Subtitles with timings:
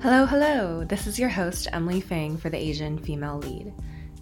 [0.00, 0.84] Hello, hello.
[0.84, 3.74] This is your host, Emily Fang, for the Asian Female Lead.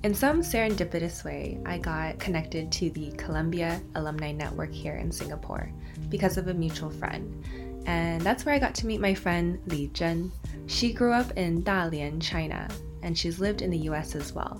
[0.04, 5.70] In some serendipitous way, I got connected to the Columbia Alumni Network here in Singapore
[6.08, 7.44] because of a mutual friend.
[7.84, 10.30] And that's where I got to meet my friend Li Zhen.
[10.64, 12.66] She grew up in Dalian, China,
[13.02, 14.58] and she's lived in the US as well.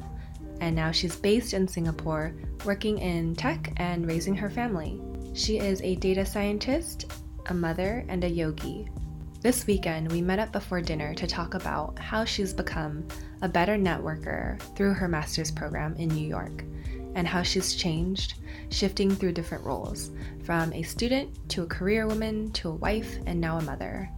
[0.61, 2.35] And now she's based in Singapore,
[2.67, 5.01] working in tech and raising her family.
[5.33, 7.11] She is a data scientist,
[7.47, 8.91] a mother, and a yogi.
[9.43, 13.07] This weekend, we met up before dinner to talk about how she's become
[13.43, 16.65] a better networker through her master's program in New York
[17.15, 18.35] and how she's changed,
[18.71, 20.11] shifting through different roles
[20.43, 24.11] from a student to a career woman to a wife and now a mother.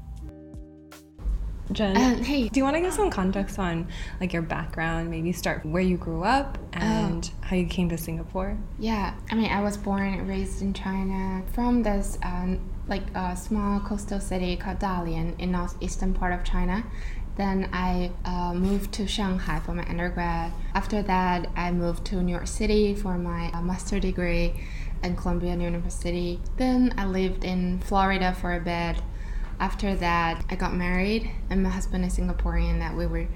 [1.72, 2.48] Zhen, Um, hey.
[2.48, 3.88] do you want to give some context on
[4.20, 5.10] like your background?
[5.10, 8.56] Maybe start where you grew up and how you came to Singapore.
[8.78, 13.36] Yeah, I mean, I was born and raised in China from this um, like a
[13.36, 16.84] small coastal city called Dalian in northeastern part of China.
[17.36, 20.52] Then I uh, moved to Shanghai for my undergrad.
[20.74, 24.55] After that, I moved to New York City for my uh, master degree
[25.05, 26.41] at Columbia University.
[26.56, 28.96] Then I lived in Florida for a bit.
[29.61, 32.78] After that, I got married, and my husband is Singaporean.
[32.78, 33.27] That we were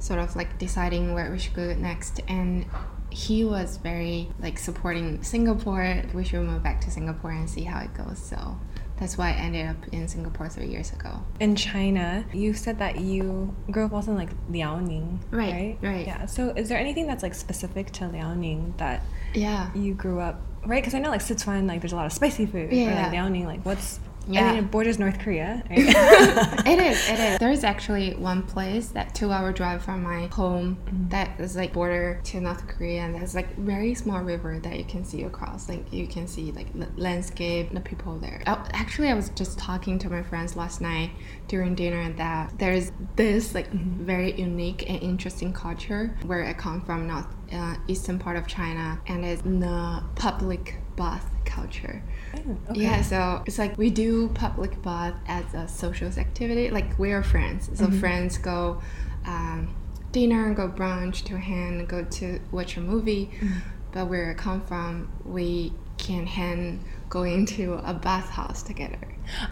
[0.00, 2.66] sort of like deciding where we should go next, and
[3.10, 6.02] he was very like supporting Singapore.
[6.14, 8.18] We should move back to Singapore and see how it goes.
[8.18, 8.58] So
[8.98, 11.22] that's why I ended up in Singapore three years ago.
[11.38, 16.06] In China, you said that you grew up also in like Liaoning, Right, right.
[16.06, 16.26] Yeah.
[16.26, 19.70] So, is there anything that's like specific to Liaoning that Yeah.
[19.74, 20.82] you grew up right?
[20.82, 22.72] Because I know like Sichuan, like there's a lot of spicy food.
[22.72, 23.04] Or Yeah.
[23.04, 24.50] like Liaoning, like what's Yeah.
[24.50, 25.62] I mean, it borders North Korea.
[25.70, 25.78] Right?
[26.66, 27.08] it is.
[27.08, 27.38] It is.
[27.38, 32.40] There's actually one place that two-hour drive from my home that is like border to
[32.40, 35.68] North Korea, and there's like very small river that you can see across.
[35.68, 38.42] Like you can see like the landscape, the people there.
[38.46, 41.10] Oh, actually, I was just talking to my friends last night
[41.48, 47.06] during dinner that there's this like very unique and interesting culture where I come from,
[47.06, 52.02] North uh, eastern part of China, and it's the public bath culture.
[52.34, 52.80] Oh, okay.
[52.80, 56.70] Yeah, so it's like we do public bath as a social activity.
[56.70, 58.00] Like we are friends, so mm-hmm.
[58.00, 58.82] friends go
[59.24, 59.74] um,
[60.12, 63.26] dinner, and go brunch, to hang, go to watch a movie.
[63.26, 63.58] Mm-hmm.
[63.92, 68.98] But where I come from, we can hang go into a bathhouse together.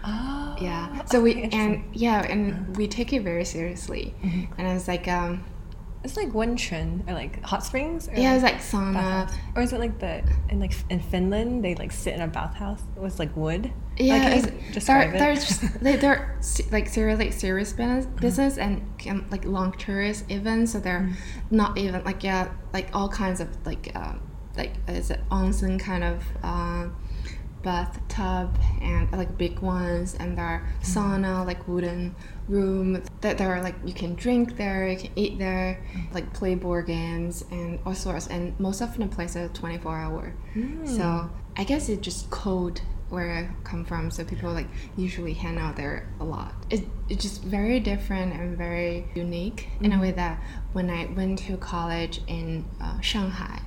[0.03, 0.55] Oh.
[0.59, 1.05] Yeah.
[1.05, 2.63] So we and yeah, and uh-huh.
[2.75, 4.13] we take it very seriously.
[4.23, 4.53] Mm-hmm.
[4.59, 5.43] And it's like um
[6.03, 8.07] It's like wenquan or like hot springs.
[8.07, 9.31] Or yeah, it's like like sauna.
[9.55, 12.83] Or is it like the in like in Finland they like sit in a bathhouse
[12.95, 13.71] with like wood?
[13.97, 15.35] Yeah, Like, can it's, you describe they're, it?
[15.35, 16.39] just they, they're
[16.71, 18.81] like serious like serious business, business and
[19.31, 20.71] like long tourist events.
[20.71, 21.09] So they're
[21.51, 24.13] not even like yeah like all kinds of like uh,
[24.55, 26.87] like is it onsen kind of uh,
[27.63, 30.99] bathtub and like big ones and there are mm-hmm.
[30.99, 32.15] sauna like wooden
[32.47, 36.13] room that there are like you can drink there you can eat there mm-hmm.
[36.13, 40.33] like play board games and all sorts and most of the places are 24 hour
[40.53, 40.85] hmm.
[40.85, 45.57] so i guess it's just cold where i come from so people like usually hang
[45.57, 50.11] out there a lot it, it's just very different and very unique in a way
[50.11, 50.39] that
[50.73, 53.59] when i went to college in uh, shanghai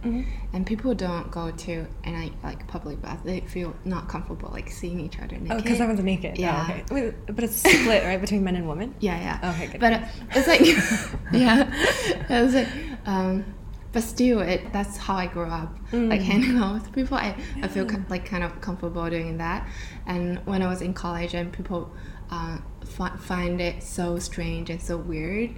[0.53, 5.01] and people don't go to any like public bath they feel not comfortable like seeing
[5.01, 6.33] each other naked Oh, because everyone's naked.
[6.39, 6.63] Oh, Yeah.
[6.69, 6.85] okay.
[6.91, 8.95] Wait, but it's split right between men and women.
[9.01, 9.51] yeah, yeah.
[9.55, 9.81] Okay, good.
[9.81, 10.01] But uh,
[10.35, 10.61] it's like,
[11.33, 11.71] yeah,
[12.29, 12.69] it's like,
[13.07, 13.45] um,
[13.93, 17.17] but still, it that's how I grew up, like hanging out with people.
[17.17, 19.69] I, I feel like kind of comfortable doing that.
[20.07, 21.93] And when I was in college, and people
[22.31, 25.51] uh, fi- find it so strange and so weird,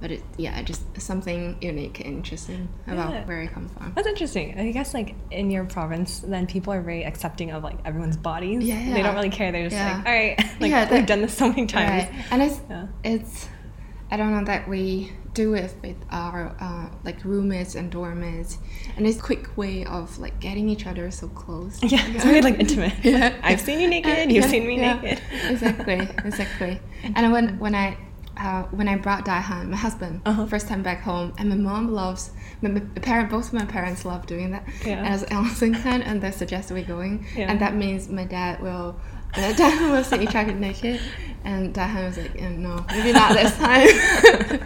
[0.00, 3.24] but it yeah, just something unique and interesting about Yeah.
[3.26, 3.92] where I come from.
[3.94, 4.58] That's interesting.
[4.58, 8.64] I guess like in your province, then people are very accepting of like everyone's bodies.
[8.64, 8.94] Yeah, yeah.
[8.94, 9.52] They don't really care.
[9.52, 9.96] They're just Yeah.
[9.98, 12.04] like, all right, like Yeah, we've done this so many times.
[12.10, 12.24] Right.
[12.30, 12.86] And it's Yeah.
[13.04, 13.48] it's
[14.10, 18.58] I don't know that we do it with our uh, like roommates and dorm mates,
[18.96, 21.82] and it's a quick way of like getting each other so close.
[21.82, 22.94] Yeah, it's very like intimate.
[23.02, 23.34] Yeah.
[23.42, 24.16] I've seen you naked.
[24.18, 24.94] Uh, You've yeah, seen me yeah.
[25.00, 25.22] naked.
[25.50, 26.80] exactly, exactly.
[27.14, 27.96] And when when I
[28.36, 30.46] uh, when I brought Daihan, my husband, Uh-huh.
[30.46, 32.30] first time back home, and my mom loves
[32.62, 34.64] my, my parent, both of my parents love doing that.
[34.84, 34.98] Yeah.
[34.98, 37.50] And I was and they suggest we going, Yeah.
[37.50, 38.96] and that means my dad will.
[39.36, 41.00] Uh, Daihan will see each other naked,
[41.44, 43.86] and Daihan was like, "Uh, "No, maybe not this time."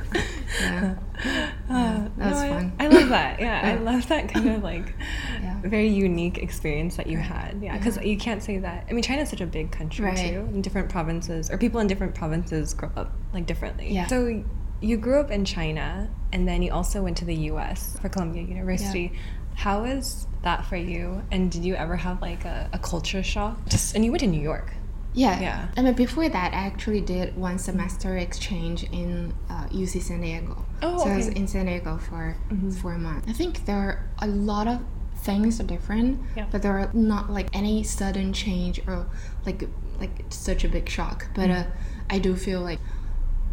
[0.60, 0.94] yeah,
[1.70, 2.72] Uh, that was no, fun.
[2.80, 3.40] I, love that.
[3.40, 4.94] Yeah, I love that kind of like
[5.42, 5.60] Yeah.
[5.62, 7.60] very unique experience that you had.
[7.62, 8.04] Yeah, because Yeah.
[8.04, 8.86] you can't say that.
[8.88, 10.16] I mean, China's such a big country Right.
[10.16, 13.92] too, and different provinces or people in different provinces grow up like differently.
[13.92, 14.06] Yeah.
[14.06, 14.42] So
[14.80, 17.98] you grew up in China, and then you also went to the U.S.
[18.00, 19.12] for Columbia University.
[19.54, 21.22] How was that for you?
[21.30, 23.58] And did you ever have like a, a culture shock?
[23.68, 24.72] Just and you went to New York.
[25.12, 25.40] Yeah.
[25.40, 25.68] Yeah.
[25.76, 30.64] I mean, before that, I actually did one semester exchange in uh, UC San Diego.
[30.82, 32.36] Oh, so I was in San Diego for
[32.80, 33.28] four months.
[33.28, 34.80] I think there are a lot of
[35.16, 36.46] things are different, Yeah.
[36.50, 39.06] but there are not like any sudden change or
[39.44, 41.26] like like such a big shock.
[41.34, 41.64] But uh,
[42.08, 42.78] I do feel like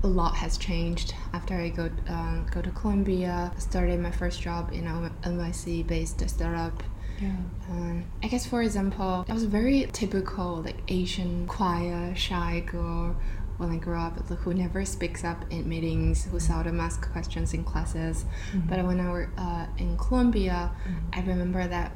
[0.03, 3.51] a lot has changed after I go uh, go to Columbia.
[3.57, 6.83] Started my first job in a NYC based startup.
[7.19, 7.35] Yeah.
[7.69, 13.15] Um, I guess, for example, I was a very typical like Asian, quiet, shy girl
[13.57, 17.63] when I grew up, who never speaks up in meetings, who seldom asks questions in
[17.63, 18.25] classes.
[18.69, 20.71] But when I were uh, in Columbia,
[21.11, 21.91] I remember that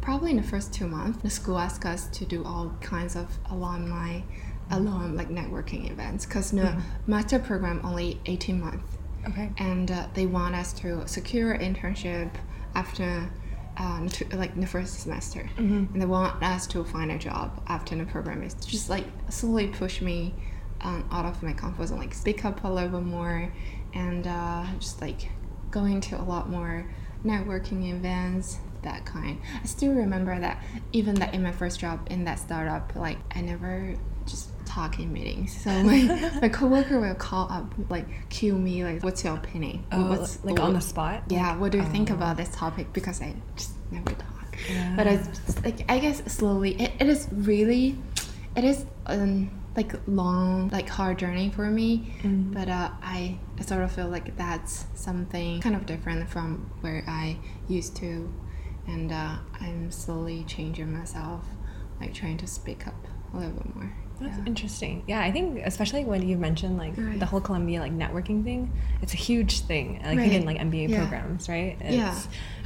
[0.00, 3.38] probably in the first two months, the school asked us to do all kinds of
[3.48, 4.22] alumni,
[4.72, 8.98] alum like networking events, because the master program only 18 months.
[9.28, 9.52] Okay.
[9.58, 12.28] and uh, they want us to secure internship
[12.74, 13.30] after
[13.76, 15.48] um, to, like the first semester.
[15.92, 19.68] And they want us to find a job after the program is just like slowly
[19.68, 20.34] push me
[20.80, 23.52] um, out of my comfort zone like speak up a little bit more
[23.94, 25.28] and uh, just like
[25.70, 26.90] going to a lot more
[27.24, 29.40] networking events that kind.
[29.62, 33.40] I still remember that even that in my first job in that startup like i
[33.40, 33.94] never
[34.72, 39.02] just talk in meetings so my, my coworker will call up like cue me like
[39.02, 41.22] what's your opinion Oh, what's like on the spot?
[41.28, 42.14] yeah what do you think Oh.
[42.14, 44.94] about this topic because i just never talk Yeah.
[44.96, 47.98] but it's like i guess slowly it, it is really
[48.56, 52.52] it is um like long like hard journey for me Mm.
[52.52, 57.04] but uh, I, I sort of feel like that's something kind of different from where
[57.08, 57.38] i
[57.68, 58.32] used to
[58.86, 61.44] and uh, i'm slowly changing myself
[62.00, 63.92] like trying to speak up a little bit more
[64.22, 64.44] That's yeah.
[64.46, 65.02] interesting.
[65.06, 67.18] Yeah, I think especially when you mentioned like Right.
[67.18, 68.70] the whole Columbia like networking thing,
[69.02, 70.00] it's a huge thing.
[70.04, 70.98] Like think in like MBA Yeah.
[71.00, 71.76] programs, right?
[71.80, 72.18] It's Yeah.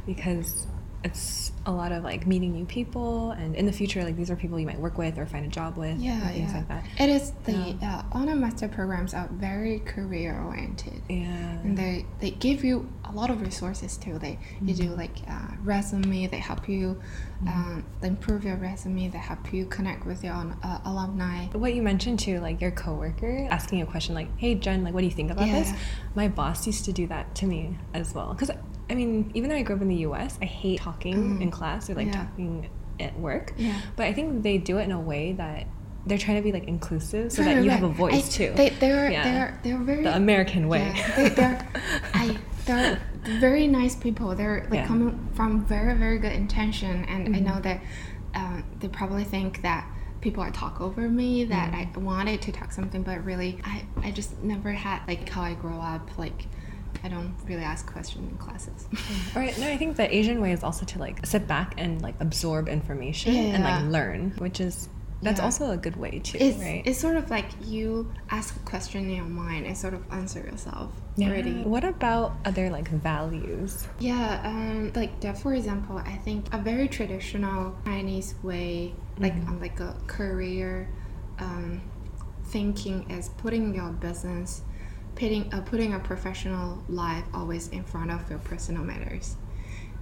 [0.05, 0.67] because
[1.03, 4.35] it's a lot of like meeting new people and in the future like these are
[4.35, 6.57] people you might work with or find a job with yeah, things yeah.
[6.57, 6.83] like that.
[6.99, 7.51] It is the
[7.81, 7.97] Yeah.
[7.99, 11.01] uh, honor master programs are very career oriented.
[11.09, 11.25] Yeah.
[11.63, 14.97] and they they give you a lot of resources too they you do Mm-hmm.
[14.97, 16.99] like uh, resume they help you
[17.47, 22.19] um, improve your resume they help you connect with your uh, alumni what you mentioned
[22.19, 25.31] too, like your coworker asking a question like, "Hey Zhen, like what do you think
[25.31, 25.71] about this?"
[26.15, 28.33] My boss used to do that to me as well.
[28.35, 28.49] Cuz
[28.89, 31.41] I mean, even though I grew up in the US, I hate talking Mm.
[31.41, 32.13] in class or like Yeah.
[32.13, 32.69] talking
[32.99, 33.53] at work.
[33.57, 33.79] Yeah.
[33.95, 35.67] But I think they do it in a way that
[36.05, 37.79] they're trying to be like inclusive so Right, that you right.
[37.79, 38.53] have a voice I- too.
[38.55, 39.23] they, they're Yeah.
[39.23, 40.93] they're they're very the American way.
[40.95, 41.67] Yeah, they, they're,
[42.13, 42.99] I, they're
[43.39, 44.33] very nice people.
[44.35, 44.83] They're like Yeah.
[44.83, 44.87] Mm-hmm.
[44.87, 47.81] coming from very, very good intention, and I know that
[48.35, 49.85] um, they probably think that
[50.21, 51.43] people are talk over me.
[51.45, 51.99] That Mm-hmm.
[51.99, 55.53] I wanted to talk something, but really, I, I just never had like how I
[55.55, 56.17] grow up.
[56.17, 56.47] Like,
[57.03, 58.87] I don't really ask questions in classes.
[59.35, 59.57] All right.
[59.59, 62.67] No, I think the Asian way is also to like sit back and like absorb
[62.67, 64.89] information and like learn, which is
[65.21, 65.45] that's Yeah.
[65.45, 66.83] also a good way too, It's, right?
[66.85, 70.39] it's sort of like you ask a question in your mind and sort of answer
[70.41, 71.29] yourself yeah.
[71.29, 71.63] already.
[71.63, 73.87] What about other like values?
[73.99, 75.39] Yeah, um, like that.
[75.39, 80.87] For example, I think a very traditional Chinese way, like on like a career
[81.39, 81.81] um,
[82.45, 84.61] thinking, is putting your business,
[85.17, 89.35] putting uh, putting a professional life always in front of your personal matters,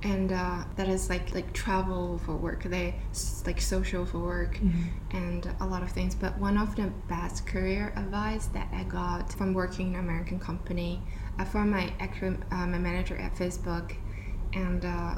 [0.03, 2.95] and uh, that is like like travel for work, they
[3.45, 4.59] like social for work,
[5.11, 6.13] and a lot of things.
[6.15, 10.39] But one of the best career advice that I got from working in an American
[10.39, 11.01] company,
[11.39, 13.95] i found my actual uh, my manager at Facebook,
[14.53, 15.15] and uh,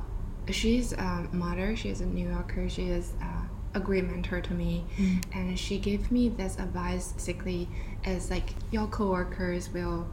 [0.52, 1.76] she's a mother.
[1.76, 2.70] She's a New Yorker.
[2.70, 4.86] She is uh, a great mentor to me,
[5.34, 7.68] and she gave me this advice basically
[8.06, 10.08] as like your coworkers will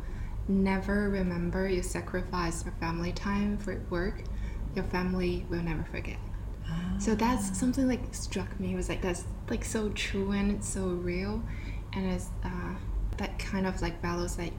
[0.49, 4.23] never remember you sacrifice your family time for work.
[4.75, 6.19] Your family will never forget.
[6.99, 8.73] So that's something like struck me.
[8.73, 11.43] It was like that's like so true and it's so real,
[11.93, 12.75] and it's uh,
[13.19, 14.53] that kind of like values like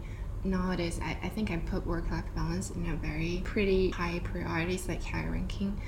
[0.43, 0.99] nowadays.
[1.03, 5.03] I, I think I put work life balance in a very pretty high priorities, like
[5.03, 5.79] high ranking,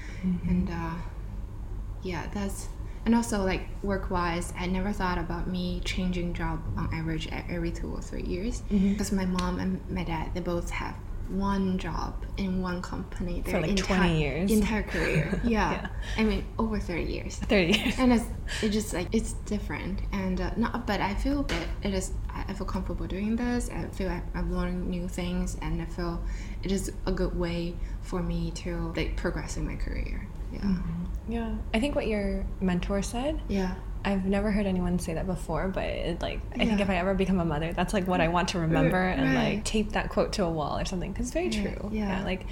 [0.47, 0.95] and uh,
[2.01, 2.69] yeah, that's
[3.07, 4.51] and also like work wise.
[4.59, 9.13] I never thought about me changing job on average every two or three years because
[9.13, 10.93] my mom and my dad they both have
[11.29, 14.51] one job in one company For, their like, entire, 20 years.
[14.51, 15.41] entire career.
[15.45, 15.71] Yeah.
[15.71, 15.87] Yeah.
[16.17, 17.37] I mean over thirty years.
[17.37, 17.95] 30 years.
[17.97, 18.25] And it's
[18.61, 22.11] it just like it's different and uh, not but I feel that it is
[22.49, 23.69] I feel comfortable doing this.
[23.69, 26.21] I feel I, I'm learning new things and I feel
[26.61, 30.27] it is a good way for me to like progress in my career.
[30.51, 30.75] Yeah.
[31.27, 31.55] Yeah.
[31.73, 33.75] I think what your mentor said, Yeah.
[34.05, 37.13] I've never heard anyone say that before, but it, like I think if I ever
[37.13, 40.31] become a mother, that's like what I want to remember and like tape that quote
[40.33, 41.89] to a wall or something because it's very Yeah, true.
[41.91, 42.23] yeah.
[42.23, 42.45] like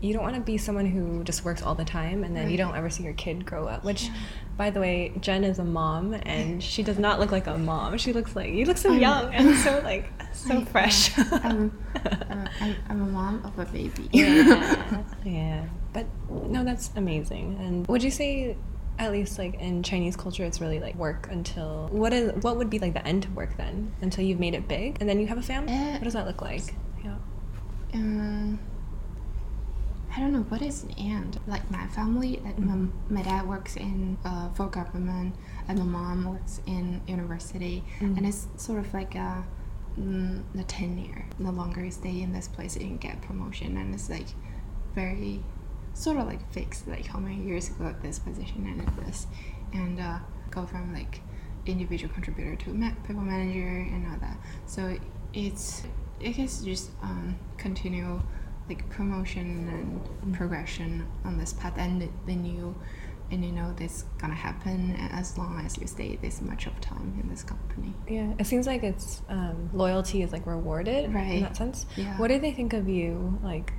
[0.00, 2.52] you don't want to be someone who just works all the time and then right.
[2.52, 3.84] you don't ever see your kid grow up.
[3.84, 4.14] Which, yeah.
[4.56, 7.98] by the way, Zhen is a mom and she does not look like a mom.
[7.98, 11.16] She looks like you look so I'm, young and so like so I, fresh.
[11.18, 11.40] Yeah.
[11.42, 11.78] I'm,
[12.60, 14.08] I'm, I'm, a mom of a baby.
[14.12, 15.64] yeah, yeah.
[15.92, 17.58] But no, that's amazing.
[17.60, 18.56] And would you say?
[19.00, 22.68] At least, like in Chinese culture, it's really like work until what is what would
[22.68, 25.28] be like the end to work then until you've made it big and then you
[25.28, 25.72] have a family.
[25.72, 26.74] Uh, what does that look like?
[27.04, 27.14] Yeah.
[27.94, 28.58] Um,
[30.18, 31.38] I don't know what is an and.
[31.46, 35.36] Like my family, like my, my dad works in uh, for government,
[35.68, 38.16] and my mom works in university, mm-hmm.
[38.16, 39.44] and it's sort of like a
[39.96, 41.24] mm, the tenure.
[41.38, 44.26] The longer you stay in this place, you can get promotion, and it's like
[44.92, 45.40] very
[45.94, 46.88] sort of like fixed.
[46.88, 49.28] Like how many years ago at this position and at this,
[49.72, 50.18] and uh,
[50.50, 51.20] go from like
[51.64, 54.36] individual contributor to ma- people manager and all that.
[54.66, 54.98] So
[55.32, 55.84] it's
[56.20, 58.20] I guess just um, continue
[58.68, 60.32] like promotion and mm-hmm.
[60.32, 62.74] progression on this path and then you
[63.30, 67.18] and you know this gonna happen as long as you stay this much of time
[67.22, 71.42] in this company yeah it seems like it's um, loyalty is like rewarded right in
[71.42, 72.16] that sense yeah.
[72.18, 73.72] what do they think of you like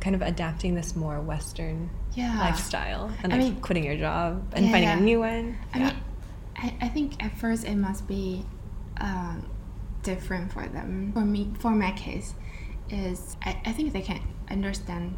[0.00, 2.36] kind of adapting this more western yeah.
[2.38, 4.98] lifestyle and like I mean, quitting your job and yeah, finding yeah.
[4.98, 5.94] a new one i mean
[6.56, 8.44] I, I think at first it must be
[8.98, 9.48] um,
[10.02, 12.34] different for them for me for my case
[12.92, 14.20] is I, I think they can
[14.50, 15.16] understand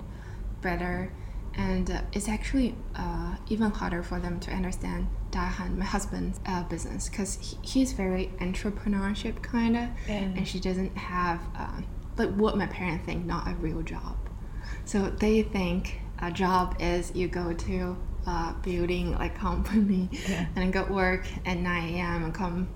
[0.62, 1.12] better
[1.56, 6.64] and uh, it's actually uh, even harder for them to understand Dahan, my husband's uh,
[6.64, 11.80] business, because he, he's very entrepreneurship kind of, and she doesn't have uh,
[12.16, 14.16] like what my parents think, not a real job.
[14.84, 20.46] So they think a job is you go to a building like company yeah.
[20.56, 22.24] and go work at 9 a.m.
[22.24, 22.68] and come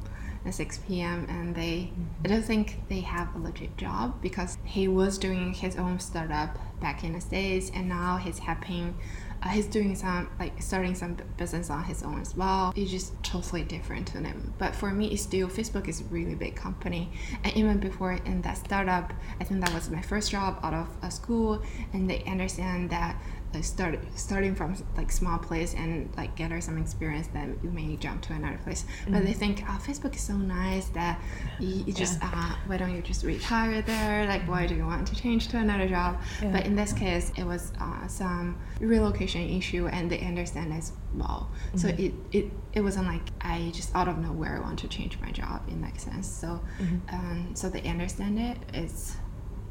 [0.48, 1.26] at 6 p.m.
[1.28, 2.04] and they mm-hmm.
[2.24, 6.58] I don't think they have a legit job because he was doing his own startup
[6.80, 8.96] back in the states and now he's helping
[9.42, 13.20] uh, he's doing some like starting some business on his own as well it's just
[13.22, 17.10] totally different to them but for me it's still facebook is a really big company
[17.44, 20.88] and even before in that startup i think that was my first job out of
[21.02, 21.62] a school
[21.92, 23.20] and they understand that
[23.54, 27.96] like start starting from like small place and like gather some experience then you may
[27.96, 29.12] jump to another place mm-hmm.
[29.12, 29.38] but they mm-hmm.
[29.38, 31.20] think oh facebook is so nice that
[31.58, 32.30] you, you just yeah.
[32.32, 35.56] uh, why don't you just retire there like why do you want to change to
[35.56, 36.52] another job yeah.
[36.52, 41.50] but in this case it was uh, some relocation issue and they understand as well
[41.68, 41.78] mm-hmm.
[41.78, 45.30] so it, it it wasn't like i just out of nowhere want to change my
[45.30, 47.14] job in that sense so mm-hmm.
[47.14, 49.16] um, so they understand it it's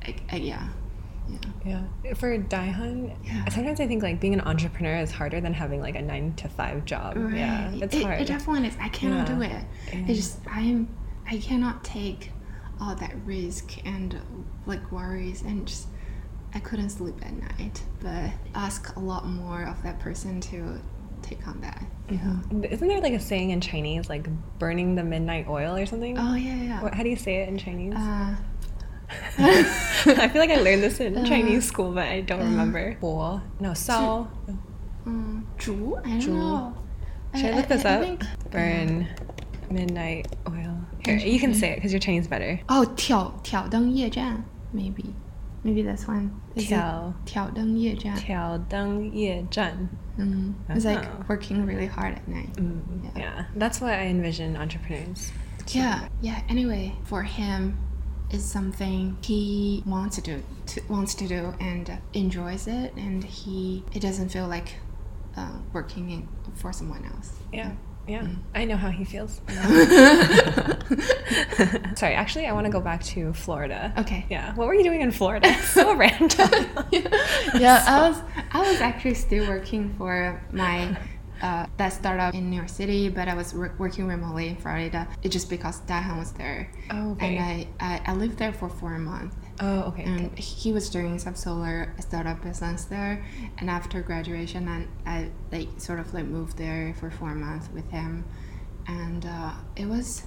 [0.05, 0.67] like, yeah
[1.65, 1.83] yeah.
[2.03, 2.13] yeah.
[2.13, 3.47] For Daehan, yeah.
[3.49, 6.49] sometimes I think like being an entrepreneur is harder than having like a nine to
[6.49, 7.15] five job.
[7.17, 7.37] Right.
[7.37, 8.21] Yeah, it's it, hard.
[8.21, 8.75] It definitely is.
[8.79, 9.35] I cannot yeah.
[9.35, 9.65] do it.
[9.93, 10.05] Yeah.
[10.07, 10.87] It's just I'm
[11.29, 12.31] I cannot take
[12.79, 14.19] all that risk and
[14.65, 15.87] like worries and just
[16.53, 17.81] I couldn't sleep at night.
[18.01, 20.79] But ask a lot more of that person to
[21.21, 21.83] take on that.
[22.09, 22.17] Yeah.
[22.17, 22.63] Mm-hmm.
[22.65, 24.27] Isn't there like a saying in Chinese like
[24.59, 26.17] burning the midnight oil or something?
[26.17, 26.81] Oh yeah, yeah.
[26.81, 27.95] What, how do you say it in Chinese?
[27.95, 28.35] Uh,
[29.38, 32.96] I feel like I learned this in uh, Chinese school, but I don't uh, remember.
[33.00, 34.28] Bo, no, Sao.
[35.06, 35.98] Um, zhu?
[36.06, 36.76] I don't know.
[37.34, 38.00] Should I, I look this I, up?
[38.00, 39.08] I think, Burn
[39.70, 40.78] midnight oil.
[41.04, 42.60] Here, you can say it because your Chinese better.
[42.68, 45.14] Oh, 挑挑灯夜战 maybe.
[45.64, 46.30] Maybe that's one.
[46.54, 48.16] 挑挑灯夜战。
[48.16, 49.88] 挑灯夜战.
[50.18, 50.54] Mm.
[50.68, 51.24] It's like uh-huh.
[51.28, 52.52] working really hard at night.
[52.56, 53.20] Mm, yeah.
[53.20, 55.32] yeah, that's why I envision entrepreneurs.
[55.68, 56.42] Yeah, yeah.
[56.48, 57.78] Anyway, for him,
[58.31, 63.83] is something he wants to do to, wants to do and enjoys it and he
[63.93, 64.75] it doesn't feel like
[65.37, 67.37] uh, working in, for someone else.
[67.53, 67.71] Yeah
[68.07, 68.21] yeah.
[68.21, 68.37] mm.
[68.55, 69.41] i know how he feels.
[71.99, 73.93] Sorry actually i want to go back to florida.
[73.97, 74.25] Okay.
[74.29, 75.53] Yeah what were you doing in florida?
[75.67, 76.49] So random.
[76.91, 77.91] Yeah so.
[77.91, 80.97] i was i was actually still working for my
[81.41, 85.07] uh, that startup in New York City, but I was re- working remotely in Florida.
[85.23, 86.71] It's just because Dahan was there.
[86.91, 87.37] Oh, okay.
[87.37, 89.35] And I, I, I, lived there for four months.
[89.59, 90.03] Oh, okay.
[90.03, 90.41] And okay.
[90.41, 93.25] he was doing some solar startup business there.
[93.57, 97.89] And after graduation, I, I like sort of like moved there for four months with
[97.91, 98.25] him,
[98.87, 100.23] and uh, it was,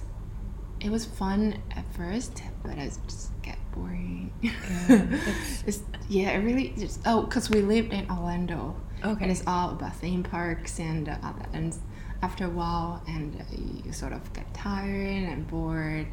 [0.79, 4.31] it was fun at first, but it just get boring.
[4.41, 8.75] Yeah, it's, it's, yeah, it really just oh, cause we lived in Orlando.
[9.03, 9.23] Okay.
[9.23, 11.75] And it's all about theme parks and uh, and
[12.21, 13.43] after a while, and uh,
[13.83, 16.07] you sort of get tired and bored.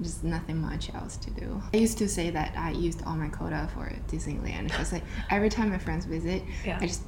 [0.00, 1.60] Just nothing much else to do.
[1.74, 5.48] I used to say that I used all my quota for Disneyland because like every
[5.48, 6.78] time my friends visit, yeah.
[6.80, 7.02] I just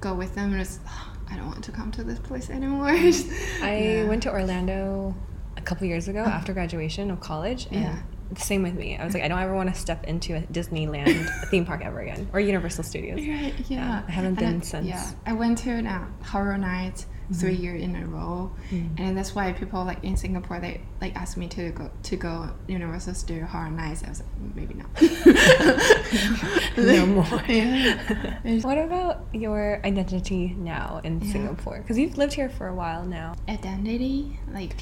[0.00, 2.88] go with them and oh, I don't want to come to this place anymore.
[2.88, 4.04] I yeah.
[4.04, 5.14] went to Orlando
[5.58, 6.30] a couple years ago oh.
[6.30, 7.98] after graduation of college, and yeah.
[8.36, 8.96] Same with me.
[8.96, 12.00] I was like, I don't ever want to step into a Disneyland theme park ever
[12.00, 13.18] again or Universal Studios.
[13.18, 14.02] Right, yeah.
[14.06, 14.86] I haven't And been I- since.
[14.86, 18.50] Yeah, I went to uh, Horror Nights three years in a row,
[18.98, 22.50] and that's why people like in Singapore they like asked me to go to go
[22.66, 24.02] Universal Studio Horror Nights.
[24.04, 24.90] I was like, maybe not.
[26.76, 27.42] no more.
[27.48, 28.38] Yeah.
[28.62, 31.32] What about your identity now in Yeah.
[31.32, 31.78] Singapore?
[31.78, 33.34] Because you've lived here for a while now.
[33.48, 34.74] Identity, like,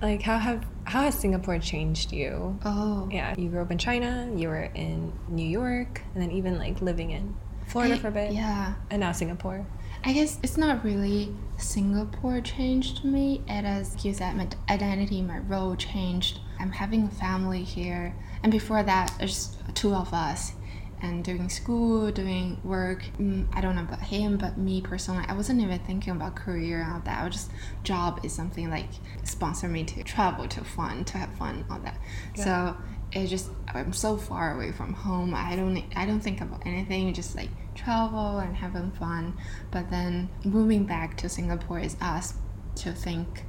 [0.00, 2.58] Like, how have how has Singapore changed you?
[2.64, 4.30] oh, Yeah, you grew up in China.
[4.34, 7.34] You were in New York, and then even like living in
[7.66, 9.66] Florida I- for a bit, Yeah, and now Singapore.
[10.04, 13.42] I guess it's not really Singapore changed me.
[13.48, 16.38] It is, you said, my identity, my role changed.
[16.60, 18.14] I'm having a family here.
[18.44, 20.52] And before that, there's two of us.
[21.00, 23.04] And doing school, doing work,
[23.52, 26.92] I don't know about him, but me personally, I wasn't even thinking about career and
[26.92, 27.20] all that.
[27.20, 27.50] I was just,
[27.84, 28.88] job is something like
[29.22, 31.98] sponsor me to travel, to fun, to have fun, all that.
[32.34, 32.76] So
[33.12, 35.34] it just, I'm so far away from home.
[35.34, 39.38] I don't, I don't think about anything, just like travel and having fun.
[39.70, 42.34] But then moving back to Singapore is us
[42.76, 43.44] to think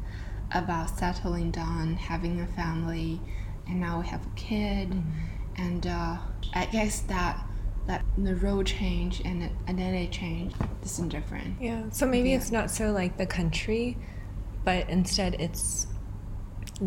[0.54, 3.20] about settling down, having a family,
[3.68, 5.02] and now we have a kid.
[5.58, 6.18] And uh,
[6.54, 7.40] I guess that
[7.88, 10.54] that the role change and the identity change
[10.84, 11.60] is different.
[11.62, 11.84] Yeah.
[11.92, 12.38] So maybe Yeah.
[12.38, 13.98] it's not so like the country,
[14.64, 15.88] but instead it's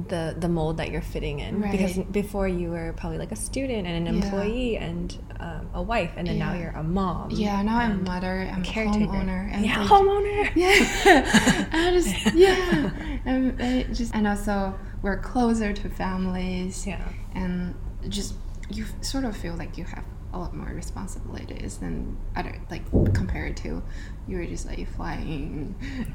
[0.08, 1.60] the the mold that you're fitting in.
[1.60, 1.70] right.
[1.70, 4.24] Because before you were probably like a student and an Yeah.
[4.24, 7.30] employee and um, a wife, and then now you're a mom.
[7.30, 9.06] Yeah, now I'm a mother, I'm a caretaker.
[9.12, 10.50] homeowner, and yeah, like- homeowner.
[10.56, 12.90] Yeah, I just yeah,
[13.26, 16.86] and just and also we're closer to families.
[16.86, 17.06] Yeah.
[17.34, 17.74] and
[18.08, 18.34] just
[18.72, 23.54] you sort of feel like you have a lot more responsibilities than other like compared
[23.54, 23.82] to
[24.26, 25.74] you were just like flying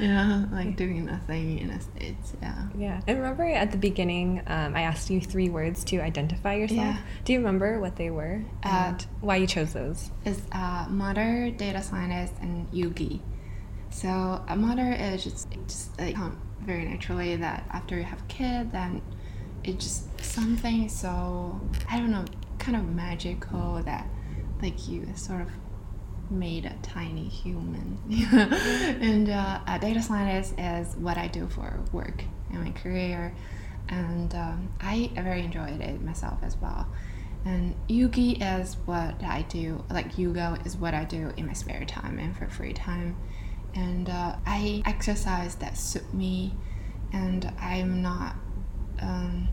[0.00, 3.00] yeah like doing nothing in a states yeah Yeah.
[3.06, 6.78] And remember at the beginning, um, I asked you three words to identify yourself.
[6.80, 6.98] Yeah.
[7.24, 10.10] Do you remember what they were Uh, and why you chose those?
[10.24, 13.20] is uh, mother data scientist and yogi
[13.90, 18.26] so a mother is just just like come very naturally that after you have a
[18.28, 19.00] kid then
[19.64, 22.24] it just something so i don't know
[22.58, 24.08] kind of magical that
[24.62, 25.50] like you sort of
[26.30, 27.98] made a tiny human.
[28.10, 33.34] And uh, a data scientist is what i do for work in my career.
[33.88, 36.86] And um, i very enjoyed it myself as well.
[37.44, 41.84] And yogi is what i do like yoga is what i do in my spare
[41.84, 43.16] time and for free time.
[43.74, 46.54] And uh, i exercise that suit me.
[47.12, 48.36] And i'm not
[49.00, 49.48] um,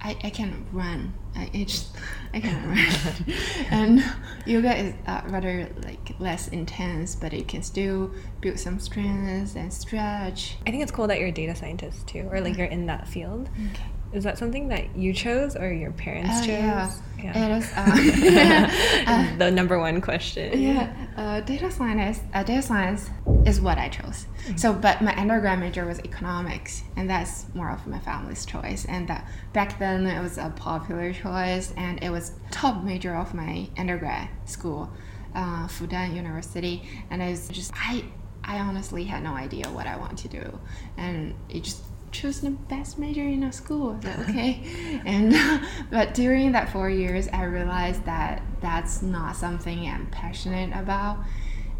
[0.00, 1.12] I, I can run.
[1.34, 1.96] I it just
[2.32, 3.34] I can run,
[3.70, 4.04] and
[4.46, 9.72] yoga is uh, rather like less intense, but it can still build some strength and
[9.72, 10.56] stretch.
[10.66, 13.08] I think it's cool that you're a data scientist too, or like you're in that
[13.08, 13.48] field.
[13.72, 13.84] Okay.
[14.12, 16.48] Is that something that you chose or your parents Uh, chose?
[16.48, 16.92] yeah.
[17.18, 17.44] Yeah.
[17.46, 17.72] It is.
[17.76, 20.60] Uh, uh, the number one question.
[20.60, 22.20] yeah, uh, data science.
[22.32, 23.10] Uh, data science
[23.44, 24.26] is what I chose.
[24.56, 28.84] So, but my undergrad major was economics, and that's more of my family's choice.
[28.86, 33.34] And that back then it was a popular choice, and it was top major of
[33.34, 34.88] my undergrad school,
[35.34, 36.82] uh, Fudan University.
[37.10, 38.04] And I was just I
[38.44, 40.58] I honestly had no idea what I want to do,
[40.96, 43.98] and it just choose the best major in our school.
[44.02, 44.62] So, okay,
[45.06, 45.34] and
[45.90, 51.18] but during that four years, I realized that that's not something I'm passionate about.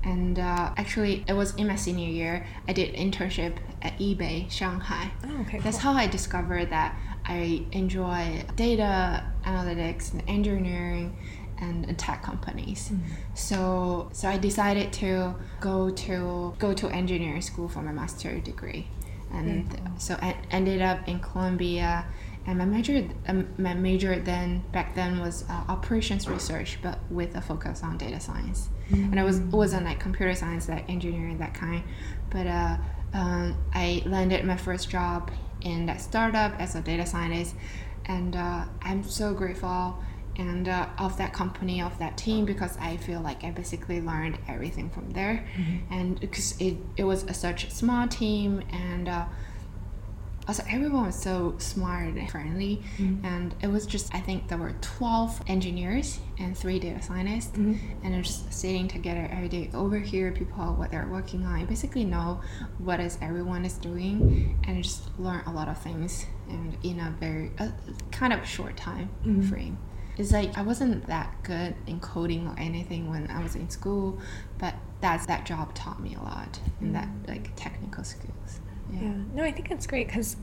[0.05, 2.47] And uh, actually, it was in my senior year.
[2.69, 5.11] I did internship at eBay Shanghai.
[5.25, 5.59] Oh, okay.
[5.59, 5.93] That's cool.
[5.93, 11.17] how I discovered that I enjoy data analytics and engineering
[11.61, 12.93] and tech companies.
[13.35, 18.87] So so I decided to go to go to engineering school for my master degree,
[19.33, 22.07] and so I ended up in Columbia.
[22.47, 27.37] And my major, um, my major then back then was uh, operations research, but with
[27.37, 28.71] a focus on data science.
[29.13, 31.83] And I was wasn't like computer science, like engineering, that kind.
[32.31, 32.77] But uh,
[33.13, 37.55] um, I landed my first job in that startup as a data scientist,
[38.07, 40.03] and uh, I'm so grateful
[40.39, 44.39] and uh, of that company of that team because I feel like I basically learned
[44.49, 45.47] everything from there,
[45.91, 49.09] and because it it was a, such a small team and.
[49.09, 49.25] Uh,
[50.49, 52.83] also everyone was so smart and friendly.
[53.23, 57.55] And it was just i think there were 12 engineers and three data scientists.
[58.03, 61.61] And they're just sitting together every day over here people what they're working on.
[61.61, 62.41] You basically know
[62.79, 66.99] what is everyone is doing and you just learn a lot of things and in
[67.01, 67.69] a very uh,
[68.11, 69.11] kind of short time
[69.43, 69.77] frame
[70.19, 74.19] it's like i wasn't that good in coding or anything when i was in school
[74.59, 78.61] but that's that job taught me a lot in that like technical skills
[78.93, 79.13] Yeah.
[79.35, 80.37] No, I think it's great because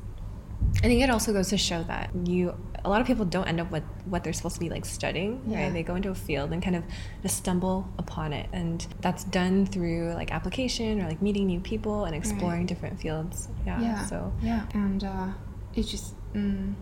[0.83, 2.53] I think it also goes to show that you
[2.85, 5.41] a lot of people don't end up with what they're supposed to be like studying,
[5.47, 5.63] Yeah.
[5.63, 5.73] right?
[5.73, 6.83] They go into a field and kind of
[7.23, 12.05] just stumble upon it, and that's done through like application or like meeting new people
[12.05, 13.49] and exploring different fields.
[13.65, 13.81] Yeah.
[13.81, 15.27] yeah So yeah and uh
[15.75, 16.73] it just mm,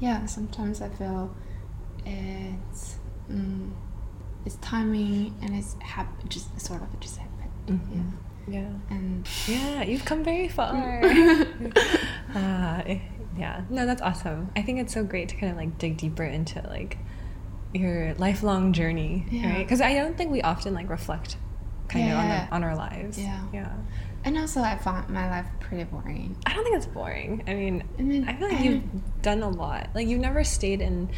[0.00, 1.34] yeah sometimes i feel
[2.06, 2.98] it's
[3.30, 3.70] mm,
[4.46, 8.12] it's timing and it's hap- just sort of just happened Mhm.
[8.48, 8.60] yeah.
[8.60, 11.02] yeah and Yeah, you've come very far.
[12.34, 12.82] uh,
[13.38, 14.50] yeah, no, that's awesome.
[14.56, 16.98] I think it's so great to kind of like dig deeper into like
[17.72, 19.50] your lifelong journey, Yeah.
[19.52, 19.58] right?
[19.64, 21.36] Because I don't think we often like reflect
[21.88, 23.18] kind of on, the, on our lives.
[23.18, 23.40] Yeah.
[23.52, 23.72] yeah.
[24.24, 27.42] and also i found my life pretty boring I don't think it's boring.
[27.46, 29.90] I mean, I mean, I feel like I you've done a lot.
[29.94, 31.10] Like you've never stayed in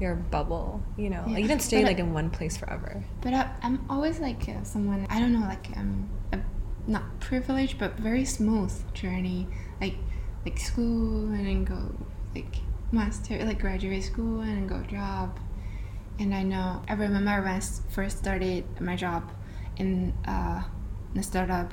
[0.00, 1.22] your bubble, you know.
[1.26, 1.46] Like you Yeah.
[1.48, 3.02] didn't stay But I- like in one place forever.
[3.22, 6.38] But I, I'm always like uh, someone I don't know, like um, a,
[6.86, 9.46] not privileged, but very smooth journey.
[9.80, 9.96] Like
[10.44, 11.94] like school and then go
[12.34, 12.56] like
[12.92, 15.38] master, like graduate school and then go job.
[16.18, 19.32] And I know I remember when i first started my job
[19.76, 20.62] in uh,
[21.12, 21.72] in a startup,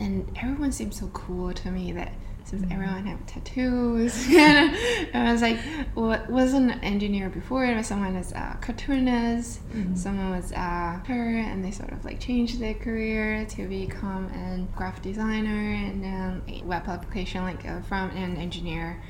[0.00, 2.12] and everyone seemed so cool to me that
[2.52, 4.26] since everyone had tattoos.
[4.32, 5.58] And I was like
[5.94, 9.60] what was an engineer before it was someone was a cartoonist
[9.94, 14.76] someone was a her and they sort of like changed their career to become a
[14.76, 19.02] graphic designer and then a web application like a front end engineer.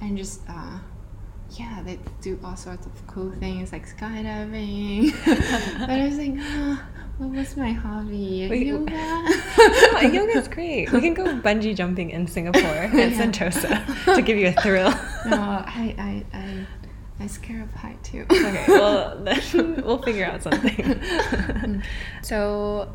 [0.00, 0.78] And just uh,
[1.52, 5.12] yeah, they do all sorts of cool things like skydiving.
[5.80, 6.84] but I was like, ah,
[7.18, 8.48] what was my hobby?
[8.50, 8.92] Yoga.
[10.00, 10.92] Oh, yoga's great.
[10.92, 13.10] We can go bungee jumping in Singapore at Yeah.
[13.10, 14.90] Sentosa to give you a thrill.
[15.26, 16.66] no, I, I, I,
[17.20, 18.24] I'm scared of height too.
[18.30, 20.70] okay, well then we'll figure out something.
[20.76, 21.82] Mm.
[22.22, 22.92] so,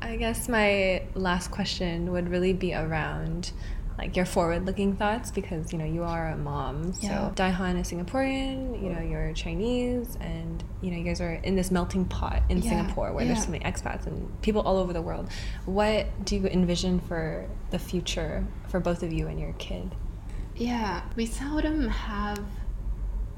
[0.00, 3.50] I guess my last question would really be around
[3.98, 6.92] like your forward-looking thoughts because you know you are a mom.
[6.92, 7.32] So Yeah.
[7.34, 11.70] Daihan is Singaporean, you know you're Chinese, and you know you guys are in this
[11.70, 15.02] melting pot in Yeah, Singapore where there's so many expats and people all over the
[15.02, 15.30] world.
[15.64, 19.94] What do you envision for the future for both of you and your kid?
[20.54, 22.44] Yeah, we seldom have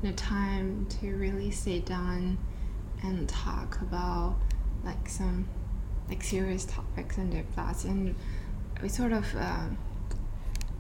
[0.02, 2.38] the time to really sit down
[3.02, 4.36] and talk about
[4.84, 5.48] like some
[6.08, 8.14] like serious topics and their thoughts, and
[8.82, 9.66] we sort of uh,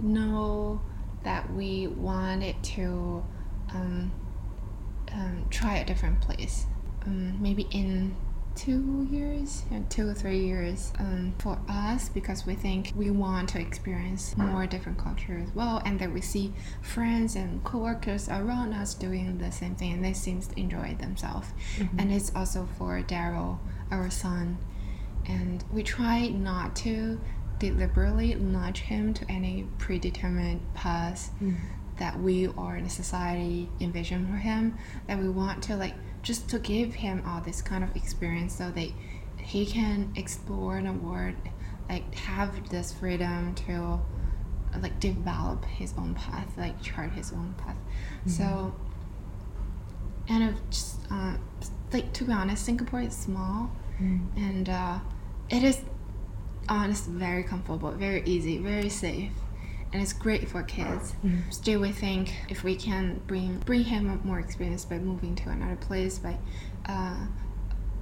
[0.00, 0.80] know
[1.24, 3.24] that we wanted to
[3.74, 4.12] um,
[5.12, 6.66] um, try a different place,
[7.06, 8.16] um, maybe in
[8.54, 13.48] two years, yeah, two or three years um, for us because we think we want
[13.48, 18.72] to experience more different culture as well, and that we see friends and coworkers around
[18.72, 21.48] us doing the same thing, and they seem to enjoy themselves.
[21.98, 23.58] And it's also for Daryl,
[23.92, 24.58] our son,
[25.26, 27.20] and we try not to
[27.58, 31.30] deliberately nudge him to any predetermined path
[31.98, 34.76] that we or the society envision for him
[35.08, 38.70] that we want to like just to give him all this kind of experience so
[38.70, 38.88] that
[39.38, 41.34] he can explore the world
[41.88, 43.98] like have this freedom to
[44.80, 47.76] like develop his own path like chart his own path.
[48.26, 48.74] So
[50.28, 51.36] and of just uh,
[51.92, 53.70] like to be honest singapore is small
[54.36, 54.98] and uh,
[55.48, 55.80] it is
[56.68, 59.32] honest very comfortable very easy very safe
[59.92, 61.14] and it's great for kids
[61.50, 65.76] still we think if we can bring bring him more experience by moving to another
[65.76, 66.36] place by
[66.86, 67.16] uh,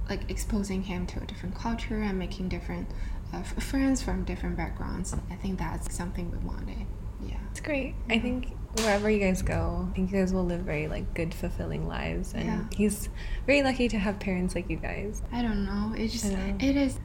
[0.09, 2.87] like exposing him to a different culture and making different
[3.33, 6.85] uh, friends from different backgrounds i think that's something we wanted
[7.21, 7.95] yeah It's great.
[8.09, 8.53] I think
[8.83, 12.33] wherever you guys go, I think you guys will live very like good, fulfilling lives.
[12.35, 12.63] And Yeah.
[12.75, 13.09] he's
[13.47, 15.23] very lucky to have parents like you guys.
[15.31, 15.95] I don't know.
[15.97, 16.55] It just know.
[16.59, 16.99] it is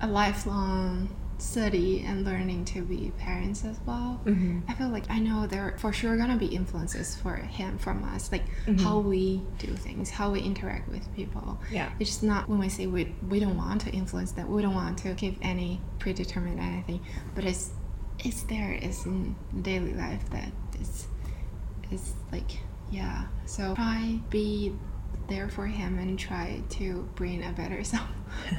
[0.00, 4.20] a lifelong study and learning to be parents as well.
[4.26, 4.62] Mhm.
[4.68, 8.04] I feel like I know there are for sure gonna be influences for him from
[8.04, 8.44] us, like
[8.80, 11.58] how we do things, how we interact with people.
[11.70, 11.88] Yeah.
[11.98, 14.74] It's just not when we say we we don't want to influence that, we don't
[14.74, 17.00] want to give any predetermined anything,
[17.34, 17.70] but it's
[18.22, 18.72] it's there.
[18.72, 21.08] It's in daily life that it's
[21.90, 22.58] it's like
[22.90, 23.24] yeah.
[23.46, 24.74] So try be
[25.28, 28.08] there for him and try to bring a better self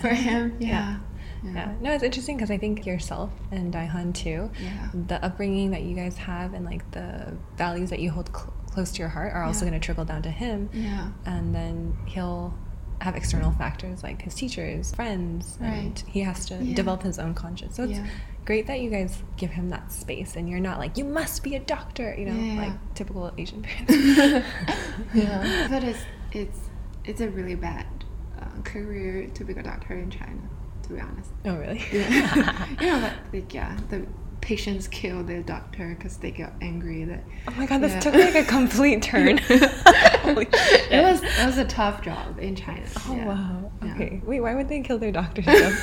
[0.01, 0.55] for him.
[0.59, 0.67] Yeah.
[0.67, 0.97] Yeah.
[1.43, 4.89] No, it's interesting because I think yourself and Daihan too, Yeah.
[5.07, 8.91] the upbringing that you guys have and like the values that you hold cl- close
[8.93, 9.71] to your heart are also Yeah.
[9.71, 10.69] going to trickle down to him.
[10.73, 11.09] Yeah.
[11.25, 12.53] And then he'll
[13.01, 16.03] have external factors like his teachers, friends, and Right.
[16.07, 16.75] he has to Yeah.
[16.75, 17.75] develop his own conscience.
[17.75, 18.05] So it's Yeah.
[18.45, 21.55] great that you guys give him that space and you're not like, you must be
[21.55, 22.61] a doctor, you know, Yeah.
[22.61, 24.47] like typical Asian parents.
[25.13, 25.67] yeah.
[25.69, 25.99] But it's
[26.31, 26.59] it's
[27.03, 27.87] it's a really bad
[28.39, 30.41] uh, career to be a doctor in China,
[30.91, 31.31] to be honest.
[31.45, 31.83] oh, really?
[31.91, 32.67] Yeah.
[32.81, 34.05] you know, but like yeah, the
[34.41, 37.99] patients kill their doctor because they get angry that Oh my god, this Yeah.
[37.99, 39.37] took like a complete turn.
[39.37, 40.91] Holy shit.
[40.91, 42.81] it was it was a tough job in China.
[43.07, 43.25] Oh yeah.
[43.27, 43.71] wow.
[43.83, 43.93] Yeah.
[43.93, 44.21] Okay.
[44.25, 45.75] Wait, why would they kill their doctors though?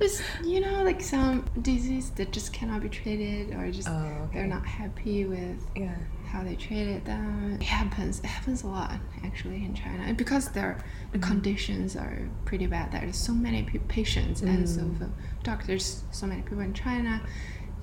[0.00, 3.92] It's you know like some disease that just cannot be treated or just Oh,
[4.26, 4.38] okay.
[4.38, 5.94] they're not happy with yeah.
[6.32, 7.58] How they treated them.
[7.60, 8.20] It happens.
[8.20, 8.92] It happens a lot
[9.24, 10.72] actually in China, and because their
[11.12, 11.28] the Mm-hmm.
[11.32, 12.92] conditions are pretty bad.
[12.92, 15.10] There's so many patients and so Mm.
[15.42, 17.20] doctors, so many people in China,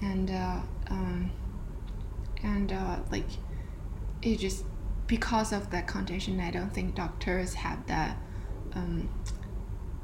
[0.02, 1.32] and uh, um,
[2.44, 3.30] and uh, like
[4.22, 4.64] it just
[5.08, 8.18] because of that condition, I don't think doctors have that.
[8.74, 9.10] Um,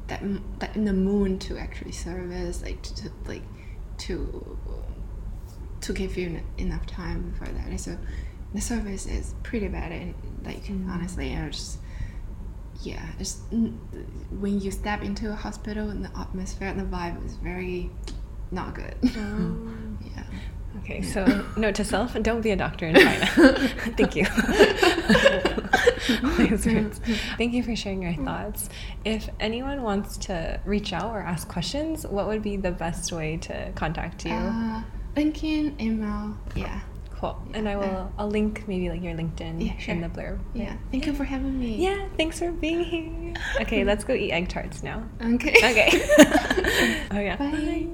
[0.08, 0.22] that,
[0.60, 3.44] that in the moon to actually service like to, to like
[4.00, 4.58] to
[5.80, 7.80] to give you en- enough time for that.
[7.80, 7.98] So
[8.54, 10.14] the service is pretty bad, and
[10.46, 10.90] like Mm.
[10.90, 11.80] honestly, I just
[12.82, 13.42] yeah, it's
[14.40, 17.90] when you step into a hospital and the atmosphere and the vibe is very
[18.52, 18.96] not good.
[19.04, 20.24] yeah.
[20.80, 21.24] Okay, so
[21.58, 23.26] note to self: don't be a doctor in China.
[23.98, 24.26] Thank you.
[27.38, 28.70] Thank you for sharing your thoughts.
[29.06, 33.38] If anyone wants to reach out or ask questions, what would be the best way
[33.38, 34.32] to contact you?
[34.34, 34.82] Uh,
[35.16, 36.80] LinkedIn, email, yeah,
[37.24, 37.42] cool.
[37.54, 38.12] And I will.
[38.18, 39.96] I'll link maybe like your LinkedIn Yeah, sure.
[39.96, 40.40] in the blurb.
[40.54, 40.76] yeah.
[40.92, 41.76] Thank you for having me.
[41.78, 42.08] Yeah.
[42.18, 43.34] Thanks for being here.
[43.62, 45.04] Okay, let's go eat egg tarts now.
[45.22, 45.56] Okay.
[45.58, 45.90] Okay.
[47.12, 47.38] oh yeah.
[47.38, 47.88] Bye.